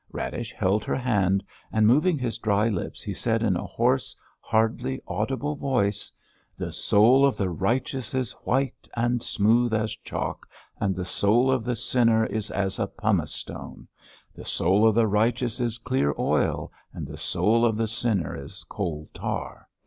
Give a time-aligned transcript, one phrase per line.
[0.11, 4.99] Radish held her hand, and moving his dry lips he said in a hoarse, hardly
[5.07, 6.11] audible voice:
[6.57, 10.47] "The soul of the righteous is white and smooth as chalk;
[10.79, 13.87] and the soul of the sinner is as a pumice stone.
[14.33, 18.63] The soul of the righteous is clear oil, and the soul of the sinner is
[18.63, 19.69] coal tar.